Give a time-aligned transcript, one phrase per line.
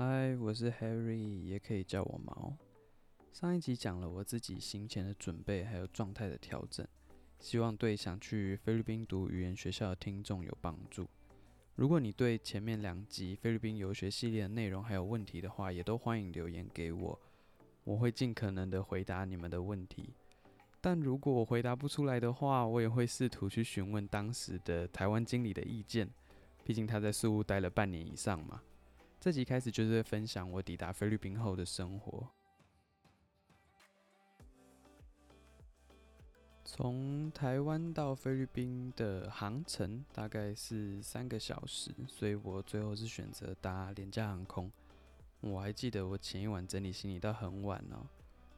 [0.00, 2.56] 嗨，我是 Harry，也可以叫我毛。
[3.32, 6.86] 上一集讲了我自己行前的准备，还有状态的调整，
[7.40, 11.08] 希望对想去菲律宾读语言学校的听众有帮助。
[11.74, 17.20] 如果你对前面两集菲律宾游学系列的内容还有问题的话，也都欢迎留言给我，
[17.82, 20.10] 我会尽可能的回答你们的问题。
[20.80, 26.08] 但如果我回答不出来的话，我也会试图去询问当时的台湾经理的意见，
[26.62, 28.62] 毕竟他在宿务待了半年以上嘛。
[29.28, 32.26] 这集开始就是分享我抵达菲律宾后的生活。
[36.64, 44.72] 从台湾到菲律宾的航程大概是三个小时，所以我最后是选择搭廉价航空。
[45.40, 48.08] 我还记得我前一晚整理行李到很晚哦，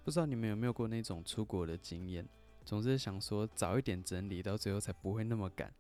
[0.05, 2.25] 不知道你们有没有过那种出国的经验？
[2.65, 5.75] 总是想说早一点整理，到最后才不会那么赶，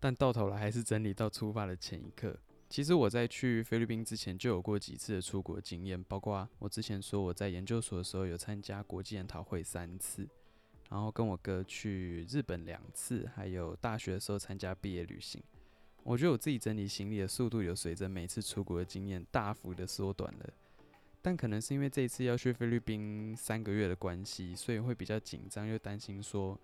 [0.00, 2.36] 但到头来还是整理到出发的前一刻。
[2.72, 10.26] 其实我在去菲律宾之前就有过几次的出国经验，包括我之前说我在研究所的时候有参加国际研讨会三次，
[10.88, 15.42] 然后跟我哥去日本两次，还有大学的时候参加毕业旅行。
[16.02, 20.50] 我觉得我自己整理行李的速度有随着每次出国的经验大幅的缩短了，
[21.20, 26.58] 但可能是因为这一次要去菲律宾三个月的关系，所以会比较紧张，又担心说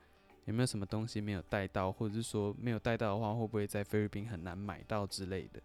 [0.46, 5.60] 有没有什么东西没有带到，或者是说没有带到的话会不会在菲律宾很难买到之类的。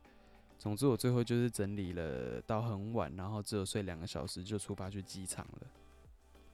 [0.64, 5.68] 总之，我最后就是整理了到很晚，然后只有睡两个小时就出发去机场了。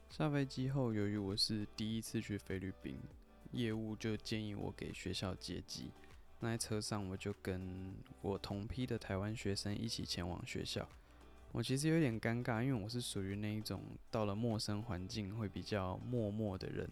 [0.09, 2.97] 下飞机后，由于我是第一次去菲律宾，
[3.52, 5.91] 业务就建议我给学校接机。
[6.39, 7.93] 那在车上，我就跟
[8.23, 10.89] 我同批的台湾学生一起前往学校。
[11.52, 16.89] 我其实有点尴尬，因为我是属于那一种到了陌生环境会比较默默的人。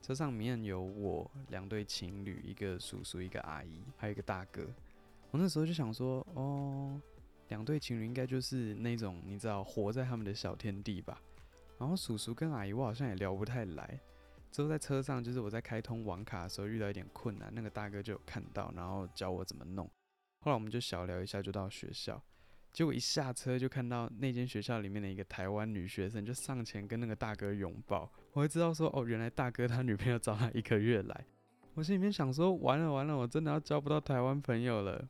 [0.00, 4.66] 车上面有我两对情侣，一个叔叔，一个阿姨，还有一个大哥。
[5.30, 7.00] 我那时候就想说，哦，
[7.48, 11.20] 两对情侣应该就是那种你知道活在他们的小天地吧。
[11.78, 14.00] 然后叔叔跟阿姨我好像也聊不太来。
[14.50, 19.84] 之后在车上，就是我在开通网卡的时候遇到一点困难，那个大哥就有看到，然后教我怎么弄。
[20.40, 22.22] 后来我们就小聊一下，就到学校。
[22.72, 28.10] 结果一下车就看到那间学校里面的一个台湾女学生就上前跟那个大哥拥抱。
[28.32, 31.26] 我会知道说，哦，原来大哥他女朋友找他一个月来。
[31.74, 35.06] 我心里面想说，完了完了，我真的要交不到台湾朋友了。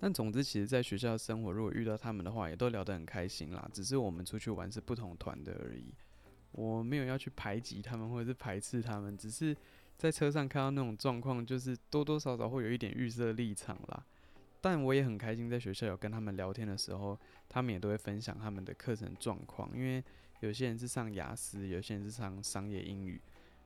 [0.00, 3.66] 但总之，其实在学校生活，如果遇到他们的话，也都聊得很开心啦。
[3.72, 5.94] 只是我们出去玩是不同团的而已。
[6.52, 9.56] 我没有要去排挤他们，或者是排斥他们，只是
[9.96, 14.04] 在车上看到那种状况，就是多多少少会有一点预设立场啦。
[14.60, 17.18] 但我也很开心，在学校有跟他们聊天的时候，
[17.48, 19.70] 他们也都会分享他们的课程状况。
[19.74, 20.02] 因为
[20.40, 23.20] 有些人是上雅思，有些人是上商业英语。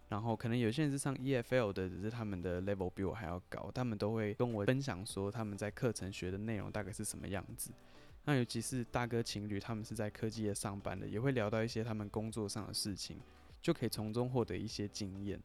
[0.09, 7.71] 然后可能有些人是上 EFL 的，只是他们的 level 比我还要高，他们都会跟我分享说他们在课程学的内容大概是什么样子。
[8.25, 13.19] 那尤其是大哥情侣，他们是在科技业上班的，也会聊到一些他们工作上的事情，
[13.61, 15.41] 就可以从中获得一些经验。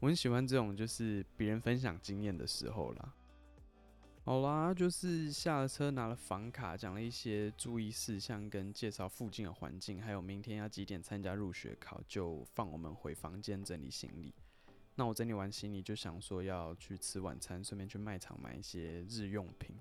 [0.00, 3.12] 我很喜欢这种就是别人分享经验的时候啦。
[4.26, 14.34] 好啦，就是下了车，拿了房卡，讲了一些注意事项，跟介绍附近的环境，还有明天要几点参加入学考，就放我们回房间整理行李。
[14.96, 19.76] 那我整理完行李，就想说要去吃晚餐，顺便去卖场买一些日用品。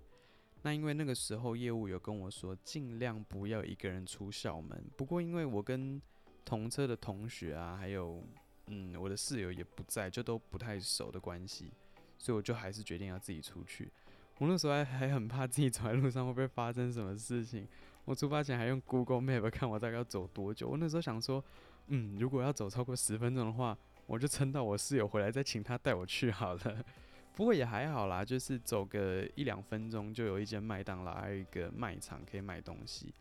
[0.61, 4.79] 那因为那个时候业务有跟我说，尽量不要一个人出校门。
[4.95, 5.99] 不过因为我跟
[6.45, 8.23] 同车的同学啊，还有
[8.67, 11.71] 嗯我的室友也不在，就都不太熟的关系，
[12.19, 13.91] 所以我就还是决定要自己出去。
[14.37, 17.67] 我那时候还还很怕自己走在路上会不会发生什么事情。
[18.03, 20.67] 我出发前还用 Google Map 看我大概要走多久。
[20.67, 21.43] 我那时候想说，
[21.87, 26.85] 嗯，如果要走超过十分钟的话，我就撑到我室友回来再请他带我去好了。
[27.33, 33.13] 不过也还好啦，就是走个一两分钟就有一间麦当劳，还有一个卖场可以买东西。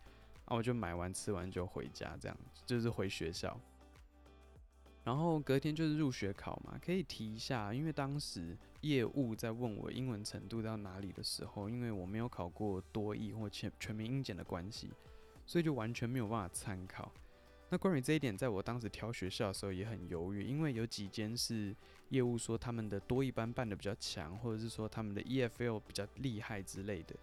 [0.45, 2.37] 啊，我就买完吃完就回家，这样
[2.67, 3.59] 就是回学校。
[5.05, 14.91] 然后隔天就是入学考嘛，可以提一下，因为当时业务在问我英文程度到哪里的时候，因为我没有考过多益或全全民英检的关系，
[15.45, 17.13] 所以就完全没有办法参考。
[17.69, 21.77] 那关于这一点，在我当时挑学校的时候也很犹豫，因为有几间是
[22.09, 27.15] 业务说他们的多益班办得比较强，或者是说他们的 EFL 比较厉害之类的，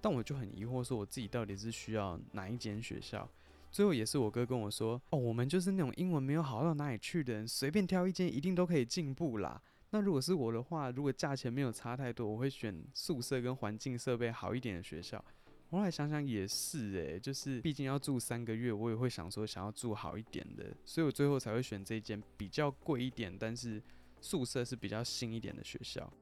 [0.00, 3.26] 但我就很疑惑，说我自己到底是需要哪一间学校？
[3.70, 9.62] 最后也是我哥跟我说，哦，我们就是那种英文没有好到哪里去的人，随便挑一间一定都可以进步啦。
[9.90, 15.24] 那如果是我的话，如果价钱没有差太多，我会选宿舍跟环境设备好一点的学校。
[15.70, 23.80] 后来想想也是，诶，就是毕竟要住三个月，我也会想说想要住好一点的，所以我最后才会选这间比较贵一点，但是
[24.20, 26.12] 宿舍是比较新一点的学校。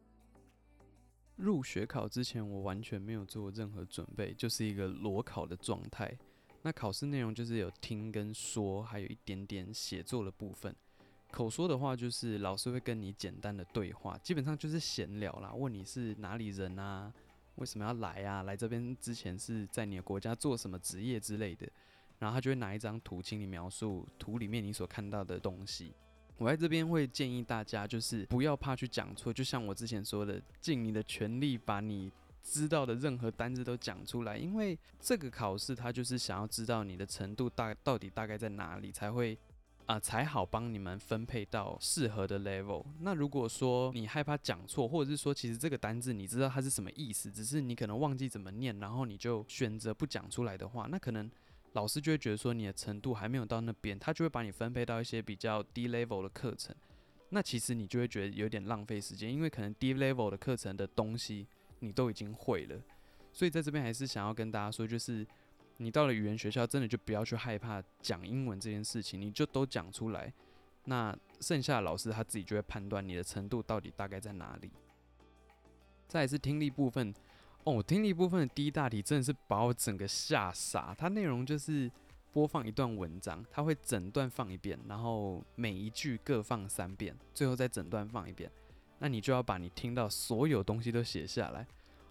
[1.36, 6.18] 入学考之前，我完全没有做任何准备，就是一个裸考的状态。
[6.68, 10.76] 那考试内容就是有听跟说，还有一点点写作的部分。
[11.30, 17.10] 口说的话就是老师会跟你简单的对话，基本上就是闲聊啦，问你是哪里人啊，
[17.54, 21.66] 为什么要来啊，来这边之前是在你的国家做什么职业之类的。
[22.18, 25.94] 然后他就会拿一张图，请你描述图里面你所看到的东西。
[26.36, 32.12] 我在这边会建议大家，就是不要怕去讲错，就像我之前说的，尽你的全力把你
[32.50, 39.38] 知道的任何单字都讲出来，因为这个考试它就是想要知道你的程度大到底大概在哪里，才会
[39.86, 42.84] 啊、才好帮你们分配到适合的 level。
[43.00, 51.30] 那如果说你害怕讲错，或者是说其实这个单字你知道它是什么意思，只是你可能忘记怎么念，然后你就选择不讲出来的话，那可能。
[51.74, 56.74] 老师就会觉得说你的程度还没有到那边，他就会把你分配到一些比较低 level 的课程。
[57.28, 61.46] 那其实你就会觉得有点浪费时间，因为可能低 level 的课程的东西
[61.80, 62.80] 你都已经会了。
[63.32, 65.26] 所以在这边还是想要跟大家说，就是
[65.76, 70.32] 你到了语言学校，真的就不要去害怕讲英文这件事情，你就都讲出来。
[70.84, 74.70] 那剩下的老师他自己就会判断你的程度到底大概在哪里。
[76.08, 77.14] 再来是听力部分。
[77.64, 80.94] 哦，听力部分的第一大题真的是把我整个吓傻。
[80.96, 81.90] 它内容就是
[82.32, 88.50] 播放一段文章，它会整段放一遍，然后每一句各放三遍，最后再整段放一遍。
[88.98, 91.66] 那你就要把你听到所有东西都写下来。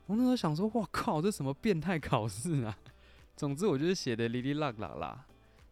[0.06, 2.78] 我那时候想说，哇靠，这什么变态考试啊！
[3.36, 5.26] 总之，我就是写的哩哩啦啦啦。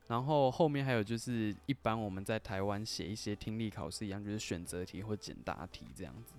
[0.07, 6.33] 然后后面还有就是一般我们在台湾写一些听力考试一样，就是选择题或简答题这样子。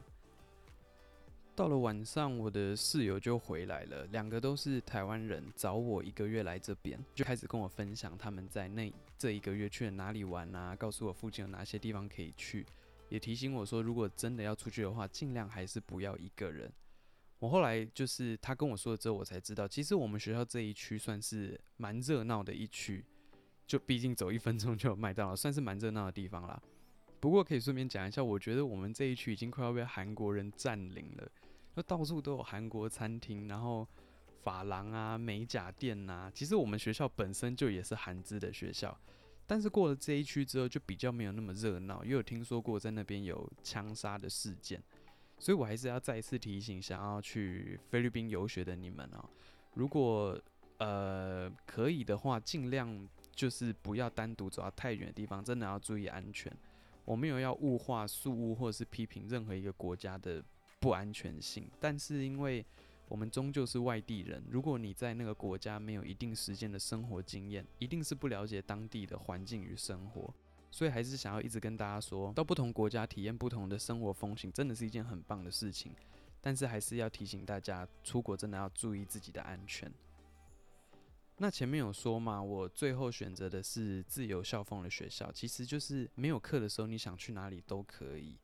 [1.57, 12.67] 到了晚上，我的室友就回来了，两个都是台湾人，找我一个月来这边，就开始跟我分享他们在那这一个月去了哪里玩啊，告诉我附近有哪些地方可以去，
[13.09, 16.73] 也提醒我说，如果真的要出去的话，尽量还是不要一个人。
[17.39, 23.05] 我后来就是他跟我说了之后，我才知道，其实我们学校这一区算是蛮热闹的一区，
[23.67, 26.61] 就毕竟走一分钟就有麦当劳，算是蛮热闹的地方啦。
[27.21, 31.29] 不过可以顺便讲一下，我觉得我们这一区已经快要被韩国人占领了。
[31.75, 33.87] 就到处都有韩国餐厅，然后
[34.43, 38.99] 发廊啊、美甲店呐、其实我们学校本身就也是韩资的学校，
[39.47, 42.05] 但是过了这一区之后，就比较没有那么热闹。
[42.05, 44.83] 也有听说过在那边有枪杀的事件，
[45.39, 49.25] 所以我还是要再一次提醒想要去菲律宾游学的你们哦，
[49.75, 50.41] 如果
[50.79, 56.53] 呃可以的话，尽量就是不要单独走到太远的地方，真的要注意安全。
[57.05, 60.43] 我没有要物化、树物或者是批评任何一个国家的。
[60.79, 62.65] 不安全性，但是因为
[63.09, 70.35] 我们终究是外地人，如果你在那个国家没有一定时间的生活经验，一定是不了解当地的环境与生活，
[70.71, 75.93] 所以还是想要一直跟大家说，到不同国家体验不同的生活风情，真的是一件很棒的事情。
[76.41, 79.93] 但是还是要提醒大家，出国真的要注意自己的安全。
[81.39, 88.37] 那前面有说嘛，我最后选择的是自由校风的学校，其实就是没有课的时候，你想去哪里都可以。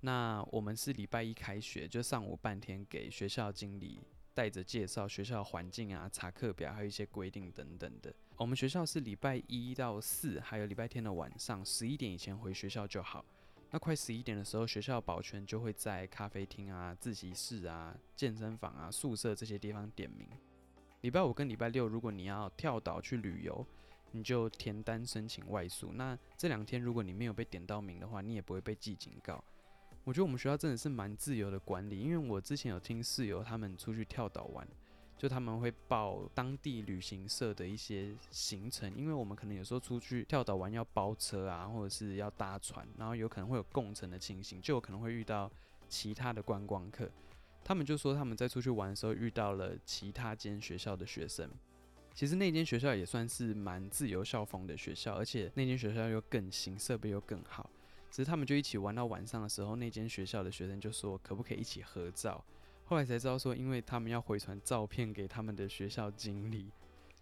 [0.00, 4.00] 那我们是礼拜一开学，就上午半天给学校经理
[4.32, 8.14] 带着介绍学校环境啊、查课表，还有一些规定等等的。
[8.36, 13.24] 我们学校是礼拜一到四，还有礼拜天的晚上十一点以前回学校就好。
[13.72, 20.26] 那快十一点的时候，学校保全就会在咖啡厅啊、自习室啊、健身房啊、宿舍这些地方点名。
[21.02, 23.64] 礼拜五跟礼拜六，如果你要跳岛去旅游，
[24.12, 25.92] 你就填单申请外宿。
[25.92, 29.44] 那这两天如果你没有被点到名的话，你也不会被记警告。
[30.04, 34.66] 我觉得我们学校真的是蛮自由的管理，因为我之前有听室友他们出去跳岛玩，
[35.18, 45.50] 就他们会报当地旅行社的一些行程，因为我们可能有时候出去跳岛玩要包车啊，或者是要搭船，然后有可能会有共乘的情形，就有可能会遇到
[45.88, 47.08] 其他的观光客。
[47.62, 51.48] 他们就说他们在出去玩的时候遇到了其他间学校的学生，
[52.14, 57.68] 其实那间学校也算是蛮自由校风的学校，而且那间学校又更新，设备又更好。
[58.10, 62.44] 只是他们就一起玩到晚上的时候，那间学校的学生就说可不可以一起合照？
[62.84, 66.70] 后来才知道说，因为他们要回传照片给他们的学校经理。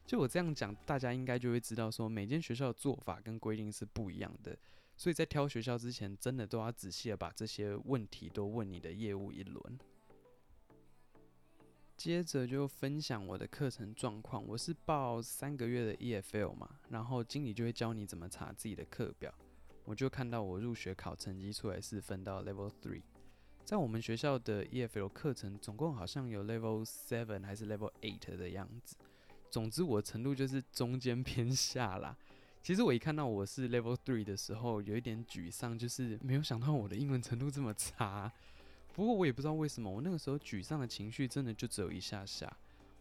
[0.07, 4.57] 就我这样讲，大家应该就会知道说，每间学校的做法跟规定是不一样的。
[4.97, 9.79] 所以在挑学校之前，真的都要仔细的把这些问题都问你的业务一轮。
[11.99, 19.35] 接着就分享我的课程状况，我是报三个月的 EFL 嘛，然后经理就会教你怎么查自己的课表。
[19.89, 23.01] 我就看到我入学考成绩出来是分到 Level Three，
[23.65, 28.97] 在我们学校的 EFL 课程总共好像有 Level Seven 还是 Level Eight 的样子。
[29.49, 32.15] 总之我程度就是中间偏下啦。
[32.63, 38.31] 其实我一看到我是 Level Three 的时候，有一点沮丧，就是没有想到我的英文程度这么差。
[38.93, 42.47] 不过我也不知道为什么，我那个时候沮丧的情绪真的就只有一下下。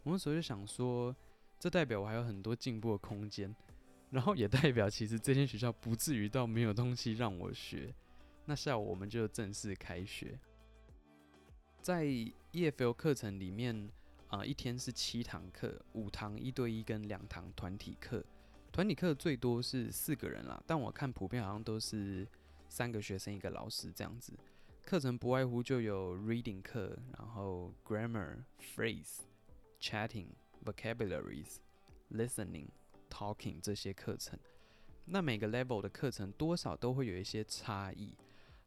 [0.03, 1.13] 我那时候就想说，
[1.59, 3.53] 这代表我还有很多进步的空间，
[4.09, 7.93] 然后也代表其实这间学校不至于到没有东西让我学。
[8.45, 10.39] 那下午我们就正式开学。
[11.81, 12.05] 在
[12.51, 13.89] EFL 课程里面，
[14.27, 18.23] 啊、一天是七堂课，五堂一对一跟两堂团体课。
[18.71, 22.27] 团体课最多是四个人啦，但我看普遍好像都是
[22.69, 24.33] 三个学生一个老师这样子。
[24.85, 28.43] 课程不外乎就有 reading 课，然后 grammar、
[28.75, 29.19] phrase、
[29.81, 30.27] chatting、
[30.63, 31.57] vocabularies、
[32.11, 32.67] listening、
[33.07, 34.37] talking 这些课程。
[35.05, 38.13] 那每个 level 的课程多少都会有一些差异。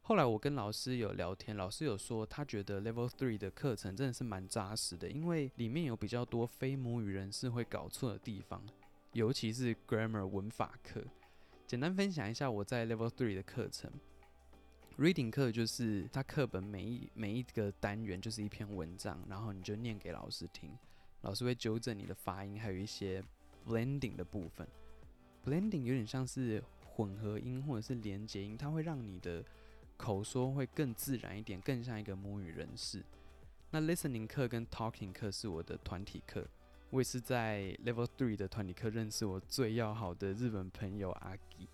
[0.03, 8.61] 后来我跟老师有聊天，老师有说他觉得 Level Three 的课程真的是蛮扎实的，因为里面有比较多非母语人士会搞错的地方，
[9.13, 11.03] 尤其是 Grammar 文法课。
[11.67, 13.91] 简单分享一下我在 Level Three 的课程
[14.97, 20.75] ，Reading 课就是他课本每一每一个单元就是一篇文章，然后你就念给老师听，
[21.21, 23.23] 老师会纠正你的发音，还有一些
[23.67, 24.67] Blending 的部分。
[25.45, 29.43] Blending 有点像是混合音或者是连结音，它会让你的
[29.97, 33.03] 口说会更自然一点，更像一个母语人士。
[33.71, 36.45] 那 listening 课跟 talking 课是我的团体课，
[36.89, 41.69] 我也是在 level three 的团体课认识我最要好的日本朋友阿吉。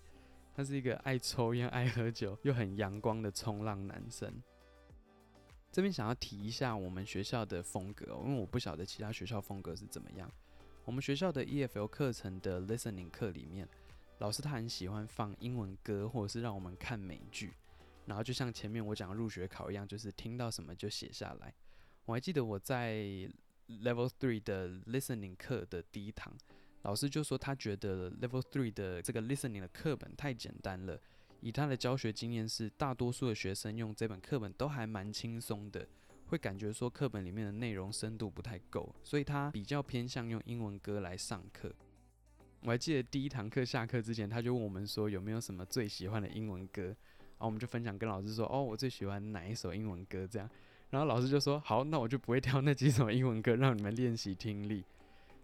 [0.54, 4.32] 他是一个爱抽烟、爱喝酒又很阳光的冲浪男生。
[5.70, 10.30] 这边想要提一下我们学校的风格，因为我不晓得其他学校风格是怎么样。
[10.88, 13.68] 我们学校的 EFL 课程的 listening 课里面，
[14.20, 17.52] 老师他很喜欢放英文歌，或者是让我们看美剧。
[18.06, 21.52] 然后就像前面我讲入学考一样，就是听到什么就写下来。
[22.06, 23.02] 我还记得我在
[23.68, 26.34] Level Three 的 Listening 课的第一堂，
[26.80, 30.98] 老师就说他觉得 Level Three 的这个 Listening 的课本太简单了。
[31.42, 35.86] 以他的教学经验是，大多数的学生用这本课本都还蛮轻松的，
[36.28, 41.72] 会感觉说课本里面的内容深度不太够，所以他比较偏向用英文歌来上课。
[42.62, 46.94] 我还记得第一堂课下课之前，他就问我们说有没有什么最喜欢的英文歌。
[47.38, 50.50] 然后我们就分享跟老师说，哦，我最喜欢哪一首英文歌这样。
[50.90, 54.84] 然后老师就说，好，那我就不会挑那几首英文歌让你们练习听力。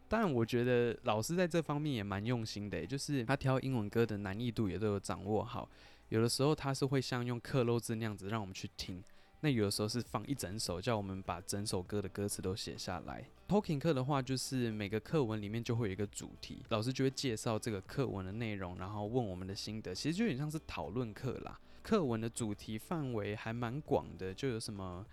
[0.09, 5.69] 但我觉得老师在这方面也蛮用心的，就是他挑英文歌的难易度也都有掌握好。
[6.09, 9.01] 有的时候他是会像用克漏字那样子让我们去听，
[9.45, 13.23] 那有的时候是放一整首，叫我们把整首歌的歌词都写下来。
[13.47, 21.61] Talking 课的话，就是每个课文里面就会有一个主题，老师就会介绍这个课文的内容，然后问我们的心得，其实就有点像是讨论课啦。
[21.83, 25.05] 课文的主题范围还蛮广的，就有什么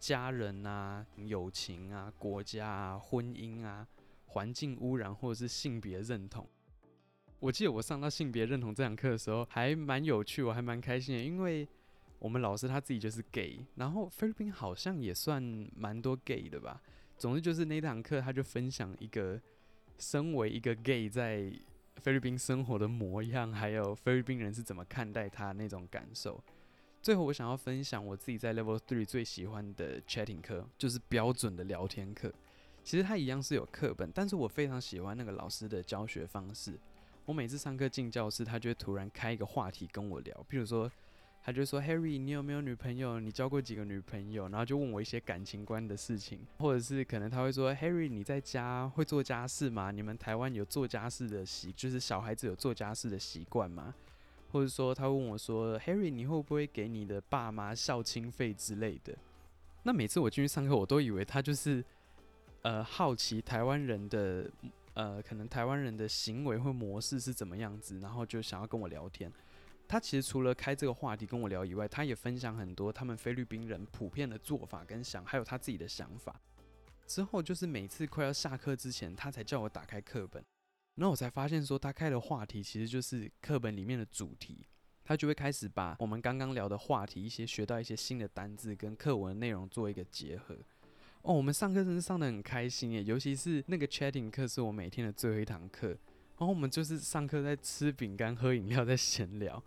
[0.00, 3.86] 家人啊、友情啊、国家啊、婚姻啊、
[4.24, 6.44] 环境污染或者是性别认同。
[7.38, 11.68] 我记得我上到性别认同这堂课的时候还蛮有趣，我还蛮开心的，因为
[12.18, 15.42] 我们老师他自己就是 gay，然后菲律宾好像也算
[15.76, 16.80] 蛮多 gay 的吧。
[17.16, 19.40] 总之就是那堂课他就分享一个
[19.98, 21.52] 身为一个 gay 在。
[22.02, 26.38] 菲律宾生活的模样，还有菲律宾人是怎么看待他那种感受。
[27.00, 32.30] 最后，我想要分享我自己在 Level Three 最喜欢的 Chatting 课，就是标准的聊天课。
[32.84, 36.78] 其实它一样是有课本，但是我非常喜欢那个老师的教学方式。
[37.24, 40.88] 我每次上课进教室，他就会突然开一个话题跟我聊，譬如说。
[41.46, 43.20] 他就说：“Harry，你有没有女朋友？
[43.20, 49.92] 你交过几个女朋友？”然后就问我一些感情观的事情，或者是可能他会说：“Harry，你在家会做家事吗？
[49.92, 53.94] 你们台湾有做家事的习，就是小孩子有做家事的习惯吗？”
[54.50, 59.16] 或者说他问我说：“Harry，你会不会给你的爸妈孝亲费之类的？”
[59.84, 61.84] 那每次我进去上课，我都以为他就是
[62.62, 64.50] 呃好奇台湾人的
[64.94, 69.32] 呃可能台湾人的行为或模式是怎么样子，然后就想要跟我聊天。
[69.88, 76.40] 他其实除了开这个话题跟我聊以外，他也分享很多他们菲律宾人普遍的做法跟想，还有他自己的想法。
[77.06, 80.44] 之后就是每次快要下课之前，他才叫我打开课本，
[80.96, 84.66] 然后我才发现说他开的话题其实就是课本里面的主题。
[85.04, 90.56] 他就会开始把我们刚刚聊的话题，一些学到一些新的单字跟课文内容做一个结合。
[91.22, 95.98] 哦，我们上课真是上得很开心耶，尤其是那个 chatting 课是我每天的最后一堂课，然
[96.38, 99.62] 后我们就是上课在吃饼干、喝饮料、在闲聊。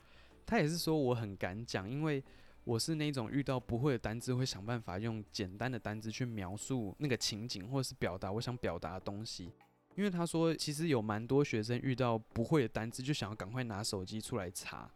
[0.49, 2.23] 他也是说我很敢讲，因为
[2.63, 9.51] 我是那种遇到不会的单字会想办法用简单的单字去描述那个情景，或者是表达我想表达的东西。
[9.93, 14.89] 因为他说其实有蛮多学生遇到不会的单字就想要赶快拿手机出来查，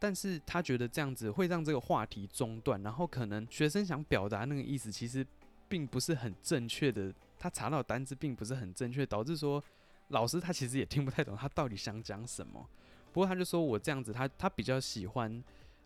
[0.00, 5.24] 但是他觉得这样子会让这个话题中断，然后可能学生想表达那个意思其实
[5.68, 9.62] 并不是很正确的，他查到单字并不是很正确，导致说
[10.08, 12.68] 老师他其实也听不太懂他到底想讲什么。
[13.12, 15.42] 不过他就说我这样子他，他比较喜欢，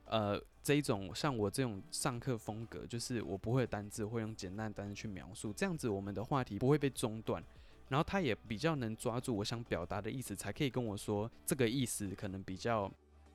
[0.07, 7.43] 呃，这一种像我这种上课风格，就是我不会单字，会用简单的单字去描述，这样子我们的话题不会被中断，
[7.88, 12.90] 然后他也比较能抓住我想表达的意思，才可以跟我说这个意思可能比较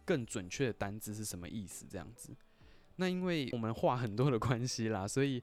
[0.06, 2.36] 更准确的单字是什么意思这样子。
[2.98, 5.42] 那因为我们话很多的关系啦，所以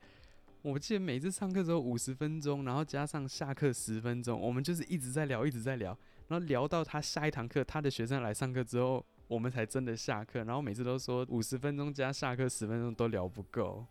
[0.62, 5.96] 我记得每次上课之后五十分钟，然后加上下课十分钟，我们就是一直在聊，一直在聊，
[6.28, 9.04] 然后聊到他下一堂课，他的学生来上课之后。
[9.28, 13.84] 我们才真的下课，然后每次都说五十分钟加下课十分钟都聊不够。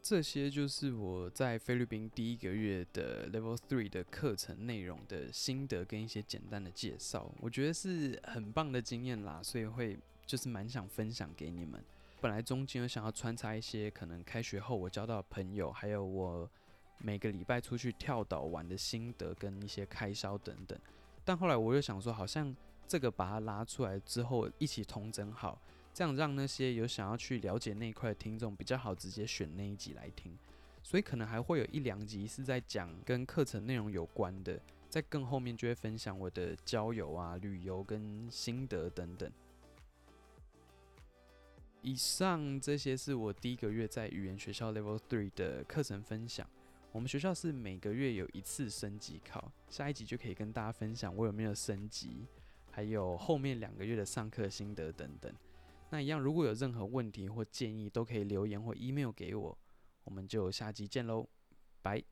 [0.00, 11.84] 这些就是我在菲律宾第一个月的 Level Three 的课程内容的心得跟一些简单的介绍，我觉得是很棒的经验啦，所以会就是蛮想分享给你们。
[12.20, 16.48] 本来中间有想要穿插一些可能开学后我交到的朋友，还有我
[16.98, 20.78] 每个礼拜出去跳岛玩的心得跟一些开销等等，
[21.24, 22.54] 但后来我又想说好像。
[22.88, 25.60] 这个把它拉出来之后，一起统整好，
[25.92, 30.38] 这样让那些有想要去了解那一块的听众比较好直接选那一集来听。
[30.84, 39.28] 所以可能还会有一两集是在讲跟课程内容有关的，在更后面就会分享我的交友啊、旅游跟心得等等。
[41.82, 46.48] 以上这些是我第一个月在语言学校 Level Three 的课程分享。
[46.92, 52.26] 我们学校是每个月有一次升级考，下一集就可以跟大家分享我有没有升级。
[52.70, 55.34] 还有后面两个月的上课心得等等，
[55.88, 59.58] 那一样如果有任何问题或建议，都可以留言或 email 给我，
[60.04, 61.26] 我们就下集见喽，
[61.80, 62.04] 拜。